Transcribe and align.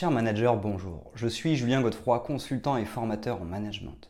Cher 0.00 0.10
manager, 0.10 0.56
bonjour. 0.56 1.10
Je 1.14 1.28
suis 1.28 1.56
Julien 1.56 1.82
Godefroy, 1.82 2.20
consultant 2.20 2.78
et 2.78 2.86
formateur 2.86 3.42
en 3.42 3.44
management. 3.44 4.08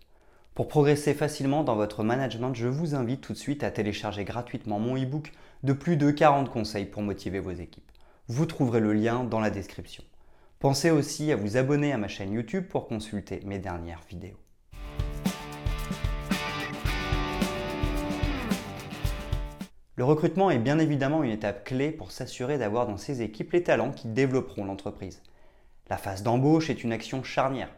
Pour 0.55 0.69
progresser 0.69 1.15
facilement 1.15 1.65
dans 1.65 1.75
votre 1.75 2.05
management, 2.05 2.55
je 2.55 2.69
vous 2.69 2.95
invite 2.95 3.23
tout 3.23 3.33
de 3.33 3.39
suite 3.39 3.65
à 3.65 3.73
télécharger 3.73 4.23
gratuitement 4.23 4.79
mon 4.79 4.97
e-book 4.97 5.33
de 5.65 5.73
plus 5.73 5.97
de 5.97 6.13
40 6.13 6.49
conseils 6.49 6.85
pour 6.85 7.03
motiver 7.03 7.41
vos 7.41 7.51
équipes. 7.51 7.91
Vous 8.29 8.47
trouverez 8.47 8.79
le 8.79 8.93
lien 8.93 9.25
dans 9.25 9.41
la 9.41 9.51
description. 9.51 10.05
Pensez 10.61 10.93
aussi 10.93 11.33
à 11.33 11.37
vous 11.37 11.57
abonner 11.57 11.93
à 11.93 11.99
ma 11.99 12.07
chaîne 12.07 12.35
YouTube 12.35 12.69
pour 12.69 12.87
consulter 12.87 13.41
mes 13.45 13.59
dernières 13.59 14.05
vidéos. 14.09 14.39
Le 19.97 20.05
recrutement 20.05 20.53
est 20.53 20.59
bien 20.59 20.79
évidemment 20.79 21.25
une 21.25 21.33
étape 21.33 21.65
clé 21.65 21.91
pour 21.91 22.13
s'assurer 22.13 22.59
d'avoir 22.59 22.87
dans 22.87 22.97
ses 22.97 23.23
équipes 23.23 23.51
les 23.51 23.65
talents 23.65 23.91
qui 23.91 24.07
développeront 24.07 24.65
l'entreprise. 24.65 25.21
La 25.91 25.97
phase 25.97 26.23
d'embauche 26.23 26.71
est 26.71 26.85
une 26.85 26.93
action 26.93 27.25
charnière. 27.25 27.69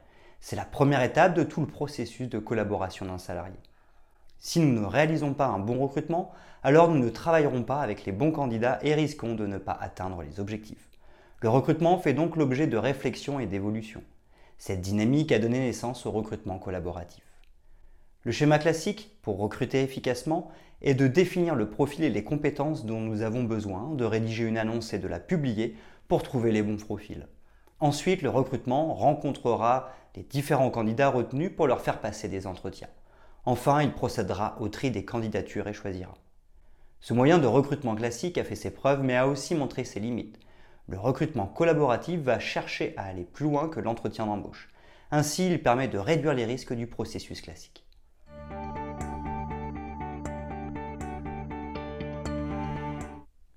C'est 0.43 0.55
la 0.55 0.67
première 0.67 1.03
étape 1.03 1.33
de 1.33 1.45
tout 1.45 1.63
le 1.63 1.67
processus 1.67 2.29
de 2.29 2.39
collaboration 2.39 3.07
d'un 3.07 3.17
salarié. 3.17 3.57
Si 4.39 4.61
nous 4.61 4.79
ne 4.79 4.85
réalisons 4.85 5.33
pas 5.33 5.47
un 5.47 5.59
bon 5.59 5.81
recrutement, 5.81 6.31
alors 6.63 6.91
nous 6.91 7.03
ne 7.03 7.09
travaillerons 7.09 7.63
pas 7.63 7.81
avec 7.81 8.05
les 8.05 8.13
bons 8.13 8.31
candidats 8.31 8.79
et 8.83 8.93
risquons 8.93 9.35
de 9.35 9.47
ne 9.47 9.57
pas 9.57 9.73
atteindre 9.81 10.21
les 10.21 10.41
objectifs. 10.41 10.91
Le 11.41 11.49
recrutement 11.49 11.97
fait 11.97 12.13
donc 12.13 12.37
l'objet 12.37 12.67
de 12.67 12.77
réflexion 12.77 13.41
et 13.41 13.47
d'évolution. 13.47 14.03
Cette 14.59 14.83
dynamique 14.83 15.33
a 15.33 15.39
donné 15.39 15.61
naissance 15.61 16.05
au 16.05 16.11
recrutement 16.11 16.59
collaboratif. 16.59 17.25
Le 18.25 18.33
schéma 18.33 18.59
classique, 18.59 19.17
pour 19.23 19.39
recruter 19.39 19.83
efficacement, 19.83 20.51
est 20.83 20.95
de 20.95 21.07
définir 21.07 21.55
le 21.55 21.71
profil 21.71 22.05
et 22.05 22.11
les 22.11 22.25
compétences 22.25 22.85
dont 22.85 23.01
nous 23.01 23.23
avons 23.23 23.45
besoin, 23.45 23.95
de 23.95 24.05
rédiger 24.05 24.45
une 24.45 24.59
annonce 24.59 24.93
et 24.93 24.99
de 24.99 25.09
la 25.09 25.19
publier 25.19 25.77
pour 26.09 26.23
trouver 26.23 26.53
les 26.53 26.63
bons 26.63 26.77
profils. 26.77 27.27
Ensuite, 27.83 28.23
le 28.23 28.31
recrutement 28.31 28.95
rencontrera 28.95 29.91
les 30.15 30.23
différents 30.23 30.71
candidats 30.71 31.09
retenus 31.09 31.51
pour 31.53 31.67
leur 31.67 31.81
faire 31.81 32.01
passer 32.01 32.29
des 32.29 32.47
entretiens. 32.47 32.87
Enfin, 33.45 33.83
il 33.83 33.91
procédera 33.91 34.57
au 34.61 34.69
tri 34.69 34.93
des 34.93 35.05
candidatures 35.05 35.67
et 35.67 35.73
choisira. 35.73 36.15
Ce 37.01 37.13
moyen 37.13 37.39
de 37.39 37.47
recrutement 37.49 37.97
classique 37.97 38.39
a 38.39 38.45
fait 38.45 38.55
ses 38.55 38.71
preuves 38.71 39.03
mais 39.03 39.17
a 39.17 39.27
aussi 39.27 39.57
montré 39.57 39.83
ses 39.83 39.99
limites. 39.99 40.39
Le 40.87 40.97
recrutement 40.97 41.47
collaboratif 41.47 42.21
va 42.21 42.39
chercher 42.39 42.95
à 42.97 43.03
aller 43.03 43.25
plus 43.25 43.47
loin 43.47 43.69
que 43.69 43.81
l'entretien 43.81 44.27
d'embauche. 44.27 44.71
Ainsi, 45.11 45.49
il 45.49 45.61
permet 45.61 45.89
de 45.89 45.99
réduire 45.99 46.35
les 46.35 46.45
risques 46.45 46.75
du 46.75 46.87
processus 46.87 47.41
classique. 47.41 47.85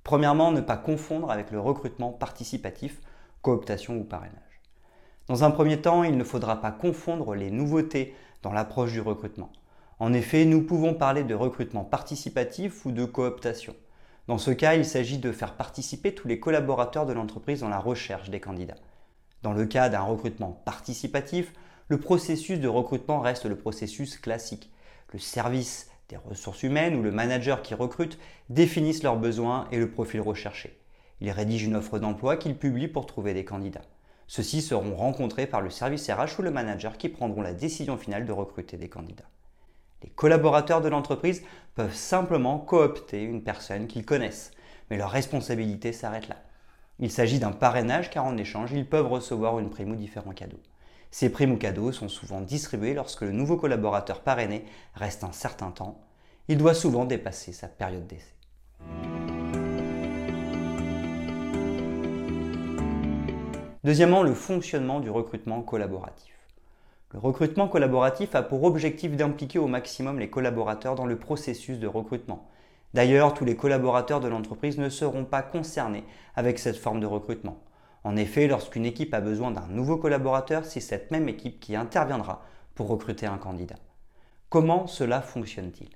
Premièrement, 0.03 0.51
ne 0.51 0.61
pas 0.61 0.77
confondre 0.77 1.29
avec 1.29 1.51
le 1.51 1.59
recrutement 1.59 2.11
participatif, 2.11 3.01
cooptation 3.45 3.97
ou 3.97 4.03
parrainage. 4.03 4.59
Dans 5.27 5.43
un 5.43 5.51
premier 5.51 5.79
temps, 5.79 6.03
il 6.03 6.17
ne 6.17 6.23
faudra 6.23 6.61
pas 6.61 6.71
confondre 6.71 7.35
les 7.35 7.51
nouveautés 7.51 8.15
dans 8.41 8.51
l'approche 8.51 8.91
du 8.91 9.01
recrutement. 9.01 9.51
En 9.99 10.13
effet, 10.13 10.45
nous 10.45 10.63
pouvons 10.63 10.95
parler 10.95 11.23
de 11.23 11.35
recrutement 11.35 11.83
participatif 11.83 12.87
ou 12.87 12.91
de 12.91 13.05
cooptation. 13.05 13.75
Dans 14.27 14.39
ce 14.39 14.49
cas, 14.49 14.73
il 14.73 14.83
s'agit 14.83 15.19
de 15.19 15.31
faire 15.31 15.53
participer 15.53 16.15
tous 16.15 16.27
les 16.27 16.39
collaborateurs 16.39 17.05
de 17.05 17.13
l'entreprise 17.13 17.59
dans 17.59 17.69
la 17.69 17.77
recherche 17.77 18.31
des 18.31 18.39
candidats. 18.39 18.79
Dans 19.43 19.53
le 19.53 19.67
cas 19.67 19.89
d'un 19.89 20.01
recrutement 20.01 20.63
participatif, 20.65 21.53
le 21.87 21.99
processus 21.99 22.59
de 22.59 22.67
recrutement 22.67 23.19
reste 23.19 23.45
le 23.45 23.57
processus 23.57 24.17
classique. 24.17 24.73
Le 25.13 25.19
service 25.19 25.91
des 26.09 26.17
ressources 26.17 26.63
humaines 26.63 26.95
ou 26.95 27.03
le 27.03 27.11
manager 27.11 27.61
qui 27.61 27.75
recrute 27.75 28.17
définissent 28.49 29.03
leurs 29.03 29.17
besoins 29.17 29.67
et 29.71 29.77
le 29.77 29.91
profil 29.91 30.21
recherché. 30.21 30.79
Ils 31.21 31.31
rédigent 31.31 31.65
une 31.65 31.75
offre 31.75 31.99
d'emploi 31.99 32.37
qu'ils 32.37 32.57
publient 32.57 32.87
pour 32.87 33.05
trouver 33.05 33.33
des 33.33 33.45
candidats. 33.45 33.85
Ceux-ci 34.27 34.61
seront 34.61 34.95
rencontrés 34.95 35.47
par 35.47 35.61
le 35.61 35.69
service 35.69 36.09
RH 36.09 36.39
ou 36.39 36.41
le 36.41 36.51
manager 36.51 36.97
qui 36.97 37.09
prendront 37.09 37.41
la 37.41 37.53
décision 37.53 37.97
finale 37.97 38.25
de 38.25 38.31
recruter 38.31 38.77
des 38.77 38.89
candidats. 38.89 39.29
Les 40.03 40.09
collaborateurs 40.09 40.81
de 40.81 40.89
l'entreprise 40.89 41.43
peuvent 41.75 41.95
simplement 41.95 42.59
coopter 42.59 43.23
une 43.23 43.43
personne 43.43 43.87
qu'ils 43.87 44.05
connaissent, 44.05 44.51
mais 44.89 44.97
leur 44.97 45.09
responsabilité 45.09 45.93
s'arrête 45.93 46.27
là. 46.27 46.37
Il 46.99 47.11
s'agit 47.11 47.39
d'un 47.39 47.51
parrainage 47.51 48.09
car 48.09 48.25
en 48.25 48.37
échange, 48.37 48.71
ils 48.71 48.87
peuvent 48.87 49.07
recevoir 49.07 49.59
une 49.59 49.69
prime 49.69 49.91
ou 49.91 49.95
différents 49.95 50.33
cadeaux. 50.33 50.61
Ces 51.11 51.29
primes 51.29 51.53
ou 51.53 51.57
cadeaux 51.57 51.91
sont 51.91 52.09
souvent 52.09 52.41
distribués 52.41 52.93
lorsque 52.93 53.21
le 53.21 53.31
nouveau 53.31 53.57
collaborateur 53.57 54.21
parrainé 54.21 54.65
reste 54.95 55.23
un 55.23 55.31
certain 55.31 55.71
temps. 55.71 56.01
Il 56.47 56.57
doit 56.57 56.73
souvent 56.73 57.05
dépasser 57.05 57.53
sa 57.53 57.67
période 57.67 58.07
d'essai. 58.07 58.35
Deuxièmement, 63.85 64.23
le 64.23 64.33
fonctionnement 64.33 64.99
du 64.99 65.11
recrutement 65.11 65.61
collaboratif. 65.61 66.33
Le 67.13 67.19
recrutement 67.19 67.67
collaboratif 67.67 68.33
a 68.33 68.41
pour 68.41 68.63
objectif 68.63 69.15
d'impliquer 69.15 69.59
au 69.59 69.67
maximum 69.67 70.17
les 70.17 70.27
collaborateurs 70.27 70.95
dans 70.95 71.05
le 71.05 71.19
processus 71.19 71.77
de 71.77 71.85
recrutement. 71.85 72.49
D'ailleurs, 72.95 73.35
tous 73.35 73.45
les 73.45 73.55
collaborateurs 73.55 74.21
de 74.21 74.27
l'entreprise 74.27 74.79
ne 74.79 74.89
seront 74.89 75.23
pas 75.23 75.43
concernés 75.43 76.03
avec 76.35 76.57
cette 76.57 76.77
forme 76.77 76.99
de 76.99 77.05
recrutement. 77.05 77.59
En 78.03 78.15
effet, 78.15 78.47
lorsqu'une 78.47 78.87
équipe 78.87 79.13
a 79.13 79.21
besoin 79.21 79.51
d'un 79.51 79.67
nouveau 79.69 79.97
collaborateur, 79.97 80.65
c'est 80.65 80.79
cette 80.79 81.11
même 81.11 81.29
équipe 81.29 81.59
qui 81.59 81.75
interviendra 81.75 82.41
pour 82.73 82.87
recruter 82.87 83.27
un 83.27 83.37
candidat. 83.37 83.77
Comment 84.49 84.87
cela 84.87 85.21
fonctionne-t-il? 85.21 85.89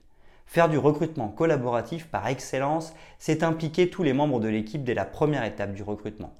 Faire 0.45 0.69
du 0.69 0.77
recrutement 0.77 1.29
collaboratif 1.29 2.05
par 2.05 2.27
excellence, 2.27 2.93
c'est 3.17 3.41
impliquer 3.41 3.89
tous 3.89 4.03
les 4.03 4.13
membres 4.13 4.39
de 4.39 4.47
l'équipe 4.47 4.83
dès 4.83 4.93
la 4.93 5.05
première 5.05 5.43
étape 5.43 5.73
du 5.73 5.81
recrutement. 5.81 6.35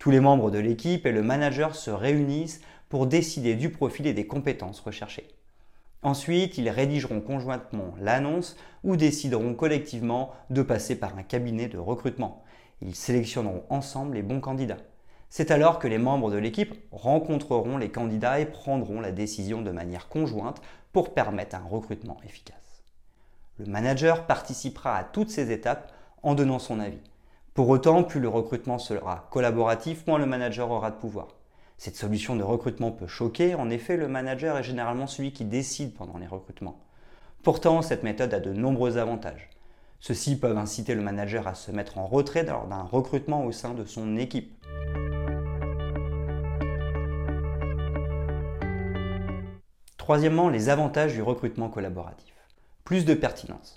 Tous 0.00 0.10
les 0.10 0.20
membres 0.20 0.50
de 0.50 0.58
l'équipe 0.58 1.04
et 1.04 1.12
le 1.12 1.22
manager 1.22 1.76
se 1.76 1.90
réunissent 1.90 2.62
pour 2.88 3.06
décider 3.06 3.54
du 3.54 3.68
profil 3.68 4.06
et 4.06 4.14
des 4.14 4.26
compétences 4.26 4.80
recherchées. 4.80 5.28
Ensuite, 6.00 6.56
ils 6.56 6.70
rédigeront 6.70 7.20
conjointement 7.20 7.92
l'annonce 8.00 8.56
ou 8.82 8.96
décideront 8.96 9.52
collectivement 9.52 10.32
de 10.48 10.62
passer 10.62 10.98
par 10.98 11.18
un 11.18 11.22
cabinet 11.22 11.68
de 11.68 11.76
recrutement. 11.76 12.42
Ils 12.80 12.94
sélectionneront 12.94 13.64
ensemble 13.68 14.14
les 14.14 14.22
bons 14.22 14.40
candidats. 14.40 14.78
C'est 15.28 15.50
alors 15.50 15.78
que 15.78 15.86
les 15.86 15.98
membres 15.98 16.30
de 16.30 16.38
l'équipe 16.38 16.74
rencontreront 16.92 17.76
les 17.76 17.90
candidats 17.90 18.40
et 18.40 18.46
prendront 18.46 19.02
la 19.02 19.12
décision 19.12 19.60
de 19.60 19.70
manière 19.70 20.08
conjointe 20.08 20.62
pour 20.94 21.12
permettre 21.12 21.56
un 21.56 21.68
recrutement 21.68 22.16
efficace. 22.24 22.82
Le 23.58 23.66
manager 23.66 24.26
participera 24.26 24.96
à 24.96 25.04
toutes 25.04 25.28
ces 25.28 25.52
étapes 25.52 25.92
en 26.22 26.34
donnant 26.34 26.58
son 26.58 26.80
avis. 26.80 27.09
Pour 27.54 27.68
autant, 27.68 28.04
plus 28.04 28.20
le 28.20 28.28
recrutement 28.28 28.78
sera 28.78 29.26
collaboratif, 29.30 30.06
moins 30.06 30.18
le 30.18 30.26
manager 30.26 30.70
aura 30.70 30.92
de 30.92 30.96
pouvoir. 30.96 31.28
Cette 31.78 31.96
solution 31.96 32.36
de 32.36 32.44
recrutement 32.44 32.92
peut 32.92 33.08
choquer, 33.08 33.56
en 33.56 33.70
effet 33.70 33.96
le 33.96 34.06
manager 34.06 34.56
est 34.56 34.62
généralement 34.62 35.08
celui 35.08 35.32
qui 35.32 35.44
décide 35.44 35.94
pendant 35.94 36.18
les 36.18 36.28
recrutements. 36.28 36.78
Pourtant, 37.42 37.82
cette 37.82 38.04
méthode 38.04 38.32
a 38.34 38.38
de 38.38 38.52
nombreux 38.52 38.98
avantages. 38.98 39.50
Ceux-ci 39.98 40.38
peuvent 40.38 40.58
inciter 40.58 40.94
le 40.94 41.02
manager 41.02 41.48
à 41.48 41.54
se 41.54 41.72
mettre 41.72 41.98
en 41.98 42.06
retrait 42.06 42.44
lors 42.44 42.66
d'un 42.66 42.82
recrutement 42.82 43.44
au 43.44 43.50
sein 43.50 43.74
de 43.74 43.84
son 43.84 44.16
équipe. 44.16 44.54
Troisièmement, 49.96 50.50
les 50.50 50.68
avantages 50.68 51.14
du 51.14 51.22
recrutement 51.22 51.68
collaboratif. 51.68 52.34
Plus 52.84 53.04
de 53.04 53.14
pertinence. 53.14 53.76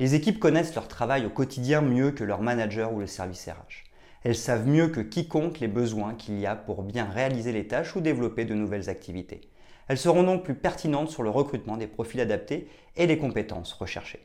Les 0.00 0.14
équipes 0.14 0.38
connaissent 0.38 0.76
leur 0.76 0.86
travail 0.86 1.26
au 1.26 1.30
quotidien 1.30 1.80
mieux 1.80 2.12
que 2.12 2.22
leur 2.22 2.40
manager 2.40 2.92
ou 2.92 3.00
le 3.00 3.08
service 3.08 3.48
RH. 3.48 3.82
Elles 4.22 4.36
savent 4.36 4.68
mieux 4.68 4.86
que 4.86 5.00
quiconque 5.00 5.58
les 5.58 5.66
besoins 5.66 6.14
qu'il 6.14 6.38
y 6.38 6.46
a 6.46 6.54
pour 6.54 6.84
bien 6.84 7.06
réaliser 7.06 7.50
les 7.50 7.66
tâches 7.66 7.96
ou 7.96 8.00
développer 8.00 8.44
de 8.44 8.54
nouvelles 8.54 8.88
activités. 8.88 9.40
Elles 9.88 9.98
seront 9.98 10.22
donc 10.22 10.44
plus 10.44 10.54
pertinentes 10.54 11.10
sur 11.10 11.24
le 11.24 11.30
recrutement 11.30 11.76
des 11.76 11.88
profils 11.88 12.20
adaptés 12.20 12.68
et 12.94 13.08
les 13.08 13.18
compétences 13.18 13.72
recherchées. 13.72 14.24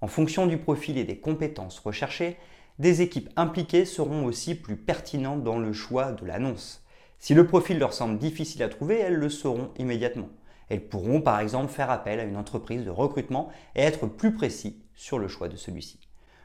En 0.00 0.08
fonction 0.08 0.48
du 0.48 0.58
profil 0.58 0.98
et 0.98 1.04
des 1.04 1.18
compétences 1.18 1.78
recherchées, 1.78 2.36
des 2.80 3.00
équipes 3.00 3.30
impliquées 3.36 3.84
seront 3.84 4.24
aussi 4.24 4.56
plus 4.56 4.76
pertinentes 4.76 5.44
dans 5.44 5.60
le 5.60 5.72
choix 5.72 6.10
de 6.10 6.26
l'annonce. 6.26 6.84
Si 7.20 7.34
le 7.34 7.46
profil 7.46 7.78
leur 7.78 7.92
semble 7.92 8.18
difficile 8.18 8.64
à 8.64 8.68
trouver, 8.68 8.98
elles 8.98 9.14
le 9.14 9.28
sauront 9.28 9.70
immédiatement. 9.78 10.30
Elles 10.68 10.84
pourront 10.84 11.20
par 11.20 11.38
exemple 11.38 11.72
faire 11.72 11.90
appel 11.90 12.18
à 12.18 12.24
une 12.24 12.36
entreprise 12.36 12.84
de 12.84 12.90
recrutement 12.90 13.48
et 13.76 13.82
être 13.82 14.08
plus 14.08 14.34
précis 14.34 14.82
sur 14.98 15.20
le 15.20 15.28
choix 15.28 15.48
de 15.48 15.56
celui-ci. 15.56 16.00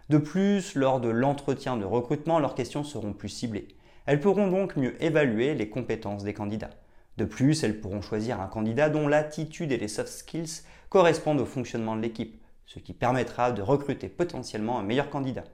De 0.10 0.20
plus, 0.20 0.76
lors 0.76 1.02
de 1.02 1.10
l'entretien 1.10 1.76
de 1.76 1.86
recrutement, 1.86 2.38
leurs 2.38 2.54
questions 2.54 2.84
seront 2.84 3.14
plus 3.14 3.30
ciblées. 3.30 3.68
Elles 4.06 4.20
pourront 4.20 4.48
donc 4.48 4.76
mieux 4.76 5.02
évaluer 5.04 5.56
les 5.56 5.70
compétences 5.70 6.24
des 6.24 6.36
candidats. 6.36 6.70
De 7.18 7.26
plus, 7.26 7.64
elles 7.64 7.80
pourront 7.82 8.02
choisir 8.02 8.40
un 8.40 8.48
candidat 8.48 8.90
dont 8.90 9.08
l'attitude 9.08 9.72
et 9.72 9.78
les 9.78 9.88
soft 9.88 10.10
skills 10.10 10.62
correspondent 10.90 11.42
au 11.42 11.46
fonctionnement 11.46 11.96
de 11.96 12.02
l'équipe, 12.02 12.40
ce 12.68 12.78
qui 12.78 12.94
permettra 12.94 13.52
de 13.52 13.62
recruter 13.64 14.08
potentiellement 14.08 14.78
un 14.78 14.84
meilleur 14.84 15.10
candidat. 15.10 15.46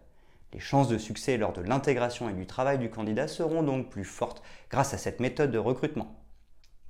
Les 0.52 0.60
chances 0.60 0.90
de 0.90 0.98
succès 0.98 1.38
lors 1.38 1.54
de 1.54 1.62
l'intégration 1.62 2.30
et 2.30 2.34
du 2.34 2.46
travail 2.46 2.80
du 2.80 2.90
candidat 2.90 3.30
seront 3.30 3.64
donc 3.64 3.90
plus 3.90 4.04
fortes 4.04 4.42
grâce 4.70 4.94
à 4.94 4.98
cette 4.98 5.22
méthode 5.22 5.52
de 5.52 5.58
recrutement. 5.58 6.20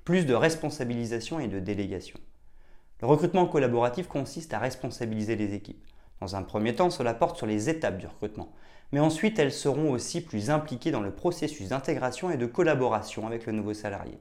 Plus 0.06 0.26
de 0.26 0.34
responsabilisation 0.34 1.40
et 1.40 1.48
de 1.48 1.60
délégation. 1.60 2.20
Le 3.02 3.08
recrutement 3.08 3.46
collaboratif 3.46 4.08
consiste 4.08 4.54
à 4.54 4.60
responsabiliser 4.60 5.36
les 5.36 5.54
équipes. 5.54 5.86
Dans 6.22 6.36
un 6.36 6.44
premier 6.44 6.76
temps, 6.76 6.90
cela 6.90 7.14
porte 7.14 7.38
sur 7.38 7.48
les 7.48 7.70
étapes 7.70 7.98
du 7.98 8.08
recrutement, 8.08 8.52
mais 8.92 9.00
ensuite 9.00 9.40
elles 9.40 9.52
seront 9.52 9.92
aussi 9.92 10.22
plus 10.22 10.50
impliquées 10.50 10.92
dans 10.92 11.02
le 11.02 11.14
processus 11.14 11.70
d'intégration 11.70 12.30
et 12.30 12.38
de 12.38 12.46
collaboration 12.46 13.26
avec 13.26 13.46
le 13.46 13.54
nouveau 13.54 13.74
salarié. 13.74 14.20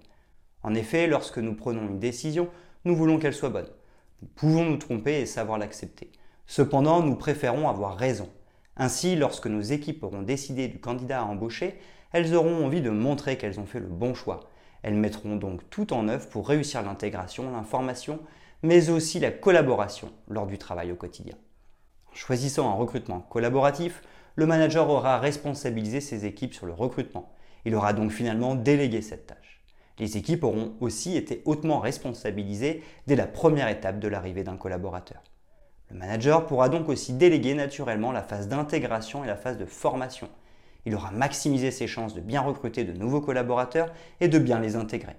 En 0.62 0.74
effet, 0.74 1.06
lorsque 1.06 1.38
nous 1.38 1.54
prenons 1.54 1.82
une 1.82 1.98
décision, 1.98 2.48
nous 2.84 2.94
voulons 2.94 3.18
qu'elle 3.18 3.34
soit 3.34 3.50
bonne. 3.50 3.68
Nous 4.22 4.28
pouvons 4.28 4.64
nous 4.64 4.76
tromper 4.76 5.20
et 5.20 5.26
savoir 5.26 5.58
l'accepter. 5.58 6.10
Cependant, 6.46 7.02
nous 7.02 7.14
préférons 7.14 7.68
avoir 7.68 7.96
raison. 7.96 8.28
Ainsi, 8.76 9.16
lorsque 9.16 9.46
nos 9.46 9.60
équipes 9.60 10.04
auront 10.04 10.22
décidé 10.22 10.68
du 10.68 10.80
candidat 10.80 11.20
à 11.20 11.24
embaucher, 11.24 11.78
elles 12.12 12.34
auront 12.34 12.64
envie 12.64 12.80
de 12.80 12.90
montrer 12.90 13.36
qu'elles 13.36 13.60
ont 13.60 13.66
fait 13.66 13.80
le 13.80 13.86
bon 13.86 14.14
choix. 14.14 14.48
Elles 14.82 14.94
mettront 14.94 15.36
donc 15.36 15.68
tout 15.70 15.92
en 15.92 16.08
œuvre 16.08 16.28
pour 16.28 16.48
réussir 16.48 16.82
l'intégration, 16.82 17.50
l'information, 17.50 18.20
mais 18.62 18.90
aussi 18.90 19.20
la 19.20 19.30
collaboration 19.30 20.12
lors 20.28 20.46
du 20.46 20.58
travail 20.58 20.92
au 20.92 20.96
quotidien. 20.96 21.36
En 22.12 22.16
choisissant 22.16 22.70
un 22.70 22.74
recrutement 22.74 23.20
collaboratif, 23.20 24.02
le 24.36 24.46
manager 24.46 24.88
aura 24.88 25.18
responsabilisé 25.18 26.00
ses 26.00 26.24
équipes 26.24 26.54
sur 26.54 26.66
le 26.66 26.72
recrutement. 26.72 27.32
Il 27.64 27.74
aura 27.74 27.92
donc 27.92 28.12
finalement 28.12 28.54
délégué 28.54 29.02
cette 29.02 29.26
tâche. 29.26 29.60
Les 29.98 30.16
équipes 30.16 30.44
auront 30.44 30.74
aussi 30.80 31.16
été 31.16 31.42
hautement 31.44 31.80
responsabilisées 31.80 32.84
dès 33.06 33.16
la 33.16 33.26
première 33.26 33.68
étape 33.68 33.98
de 33.98 34.08
l'arrivée 34.08 34.44
d'un 34.44 34.56
collaborateur. 34.56 35.22
Le 35.90 35.96
manager 35.96 36.46
pourra 36.46 36.68
donc 36.68 36.88
aussi 36.88 37.14
déléguer 37.14 37.54
naturellement 37.54 38.12
la 38.12 38.22
phase 38.22 38.46
d'intégration 38.46 39.24
et 39.24 39.26
la 39.26 39.36
phase 39.36 39.58
de 39.58 39.64
formation. 39.64 40.28
Il 40.86 40.94
aura 40.94 41.10
maximisé 41.10 41.70
ses 41.70 41.86
chances 41.86 42.14
de 42.14 42.20
bien 42.20 42.40
recruter 42.40 42.84
de 42.84 42.92
nouveaux 42.92 43.20
collaborateurs 43.20 43.92
et 44.20 44.28
de 44.28 44.38
bien 44.38 44.60
les 44.60 44.76
intégrer. 44.76 45.16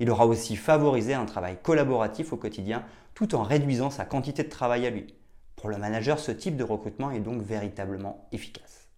Il 0.00 0.10
aura 0.10 0.26
aussi 0.26 0.56
favorisé 0.56 1.14
un 1.14 1.26
travail 1.26 1.58
collaboratif 1.62 2.32
au 2.32 2.36
quotidien 2.36 2.84
tout 3.14 3.34
en 3.34 3.42
réduisant 3.42 3.90
sa 3.90 4.04
quantité 4.04 4.42
de 4.44 4.48
travail 4.48 4.86
à 4.86 4.90
lui. 4.90 5.14
Pour 5.62 5.70
le 5.70 5.78
manager, 5.78 6.18
ce 6.18 6.32
type 6.32 6.56
de 6.56 6.64
recrutement 6.64 7.12
est 7.12 7.20
donc 7.20 7.40
véritablement 7.40 8.26
efficace. 8.32 8.88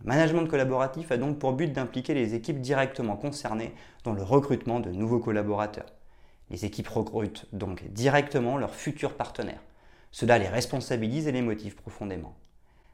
Le 0.00 0.06
management 0.06 0.46
collaboratif 0.46 1.12
a 1.12 1.18
donc 1.18 1.38
pour 1.38 1.52
but 1.52 1.70
d'impliquer 1.70 2.14
les 2.14 2.34
équipes 2.34 2.62
directement 2.62 3.14
concernées 3.14 3.74
dans 4.04 4.14
le 4.14 4.22
recrutement 4.22 4.80
de 4.80 4.90
nouveaux 4.90 5.18
collaborateurs. 5.18 5.92
Les 6.48 6.64
équipes 6.64 6.88
recrutent 6.88 7.44
donc 7.52 7.84
directement 7.90 8.56
leurs 8.56 8.74
futurs 8.74 9.18
partenaires. 9.18 9.62
Cela 10.12 10.38
les 10.38 10.48
responsabilise 10.48 11.28
et 11.28 11.32
les 11.32 11.42
motive 11.42 11.74
profondément. 11.74 12.34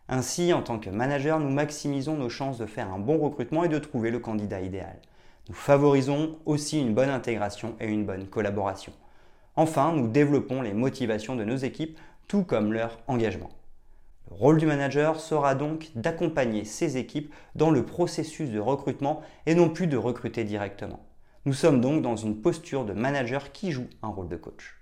Ainsi, 0.08 0.52
en 0.52 0.62
tant 0.62 0.80
que 0.80 0.90
manager, 0.90 1.38
nous 1.38 1.50
maximisons 1.50 2.16
nos 2.16 2.30
chances 2.30 2.58
de 2.58 2.66
faire 2.66 2.92
un 2.92 2.98
bon 2.98 3.18
recrutement 3.18 3.62
et 3.62 3.68
de 3.68 3.78
trouver 3.78 4.10
le 4.10 4.18
candidat 4.18 4.60
idéal. 4.60 4.98
Nous 5.50 5.56
favorisons 5.56 6.38
aussi 6.46 6.78
une 6.78 6.94
bonne 6.94 7.08
intégration 7.08 7.74
et 7.80 7.88
une 7.88 8.06
bonne 8.06 8.28
collaboration. 8.28 8.92
Enfin, 9.56 9.92
nous 9.92 10.06
développons 10.06 10.62
les 10.62 10.72
motivations 10.72 11.34
de 11.34 11.42
nos 11.42 11.56
équipes, 11.56 11.98
tout 12.28 12.44
comme 12.44 12.72
leur 12.72 13.00
engagement. 13.08 13.50
Le 14.30 14.36
rôle 14.36 14.58
du 14.58 14.66
manager 14.66 15.18
sera 15.18 15.56
donc 15.56 15.90
d'accompagner 15.96 16.64
ses 16.64 16.98
équipes 16.98 17.34
dans 17.56 17.72
le 17.72 17.84
processus 17.84 18.50
de 18.50 18.60
recrutement 18.60 19.22
et 19.44 19.56
non 19.56 19.68
plus 19.68 19.88
de 19.88 19.96
recruter 19.96 20.44
directement. 20.44 21.00
Nous 21.46 21.52
sommes 21.52 21.80
donc 21.80 22.00
dans 22.00 22.14
une 22.14 22.40
posture 22.40 22.84
de 22.84 22.92
manager 22.92 23.50
qui 23.50 23.72
joue 23.72 23.88
un 24.02 24.08
rôle 24.08 24.28
de 24.28 24.36
coach. 24.36 24.79